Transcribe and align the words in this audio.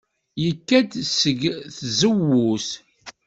Yekka 0.43 0.79
seg 1.17 1.39
tzewwut. 1.75 2.69